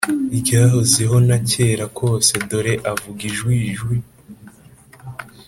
Ryahozeho 0.39 1.15
na 1.29 1.37
kera 1.49 1.85
kose 1.97 2.33
Dore 2.49 2.73
avuga 2.91 3.19
ijwi 3.29 3.55
ijwi 3.71 3.95